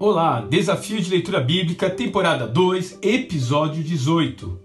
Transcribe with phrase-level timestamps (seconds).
[0.00, 4.56] Olá, Desafio de Leitura Bíblica, temporada 2, episódio 18.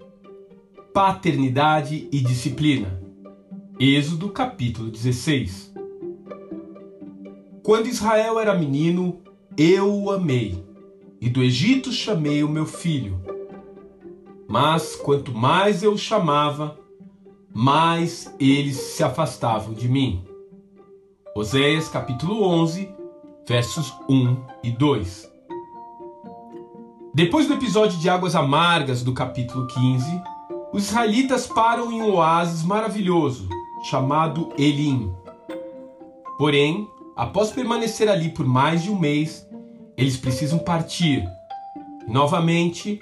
[0.94, 3.02] Paternidade e Disciplina.
[3.80, 5.74] Êxodo, capítulo 16.
[7.64, 9.23] Quando Israel era menino,
[9.57, 10.64] eu o amei,
[11.20, 13.20] e do Egito chamei o meu filho.
[14.47, 16.77] Mas quanto mais eu o chamava,
[17.52, 20.23] mais eles se afastavam de mim.
[21.36, 22.88] Oséias capítulo 11,
[23.47, 25.29] versos 1 e 2.
[27.14, 30.21] Depois do episódio de águas amargas do capítulo 15,
[30.71, 33.47] os israelitas param em um oásis maravilhoso
[33.89, 35.14] chamado Elim.
[36.38, 39.47] Porém, após permanecer ali por mais de um mês,
[39.97, 41.23] eles precisam partir.
[42.08, 43.00] Novamente,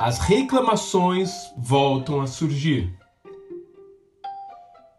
[0.00, 2.92] as reclamações voltam a surgir.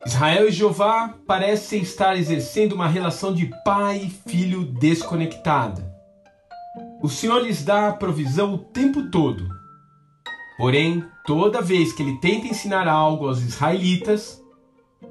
[0.05, 5.93] Israel e Jeová parecem estar exercendo uma relação de pai e filho desconectada.
[7.01, 9.47] O Senhor lhes dá a provisão o tempo todo.
[10.57, 14.41] Porém, toda vez que ele tenta ensinar algo aos israelitas,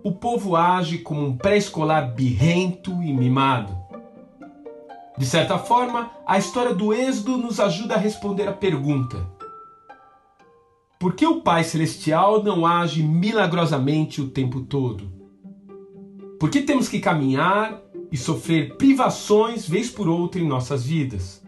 [0.03, 3.77] o povo age como um pré-escolar birrento e mimado.
[5.17, 9.27] De certa forma, a história do Êxodo nos ajuda a responder a pergunta:
[11.03, 15.11] por que o Pai Celestial não age milagrosamente o tempo todo?
[16.39, 21.43] Por que temos que caminhar e sofrer privações vez por outra em nossas vidas?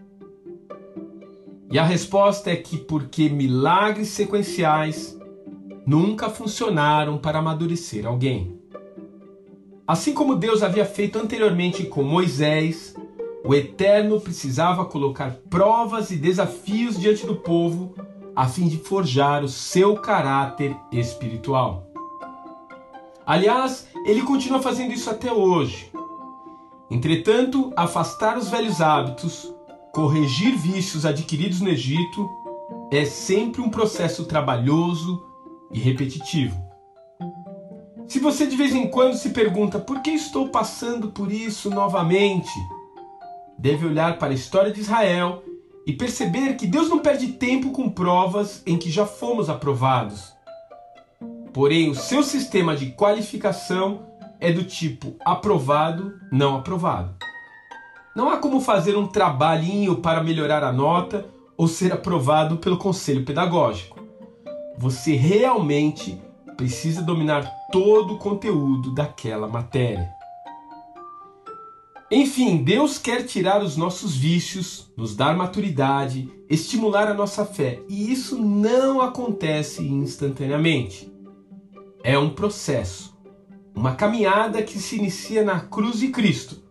[1.70, 5.16] E a resposta é que porque milagres sequenciais
[5.86, 8.58] nunca funcionaram para amadurecer alguém.
[9.86, 12.92] Assim como Deus havia feito anteriormente com Moisés,
[13.44, 17.94] o Eterno precisava colocar provas e desafios diante do povo
[18.34, 21.86] a fim de forjar o seu caráter espiritual.
[23.26, 25.90] Aliás, ele continua fazendo isso até hoje.
[26.90, 29.52] Entretanto, afastar os velhos hábitos,
[29.92, 32.28] corrigir vícios adquiridos no Egito,
[32.92, 35.24] é sempre um processo trabalhoso
[35.72, 36.62] e repetitivo.
[38.06, 42.52] Se você de vez em quando se pergunta por que estou passando por isso novamente,
[43.58, 45.42] deve olhar para a história de Israel
[45.86, 50.32] e perceber que Deus não perde tempo com provas em que já fomos aprovados.
[51.52, 54.06] Porém, o seu sistema de qualificação
[54.40, 57.14] é do tipo aprovado, não aprovado.
[58.14, 63.24] Não há como fazer um trabalhinho para melhorar a nota ou ser aprovado pelo conselho
[63.24, 63.98] pedagógico.
[64.78, 66.20] Você realmente
[66.56, 70.08] precisa dominar todo o conteúdo daquela matéria.
[72.16, 78.12] Enfim, Deus quer tirar os nossos vícios, nos dar maturidade, estimular a nossa fé, e
[78.12, 81.12] isso não acontece instantaneamente.
[82.04, 83.18] É um processo,
[83.74, 86.62] uma caminhada que se inicia na cruz de Cristo,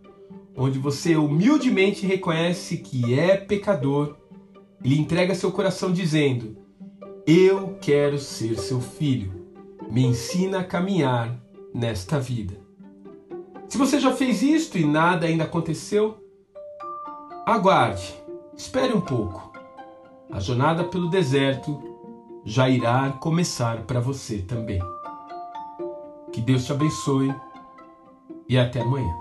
[0.56, 4.16] onde você humildemente reconhece que é pecador
[4.82, 6.56] e lhe entrega seu coração dizendo:
[7.26, 9.44] Eu quero ser seu filho,
[9.90, 11.38] me ensina a caminhar
[11.74, 12.63] nesta vida.
[13.74, 16.16] Se você já fez isto e nada ainda aconteceu,
[17.44, 18.14] aguarde,
[18.56, 19.50] espere um pouco.
[20.30, 21.82] A jornada pelo deserto
[22.44, 24.80] já irá começar para você também.
[26.30, 27.34] Que Deus te abençoe
[28.48, 29.12] e até amanhã.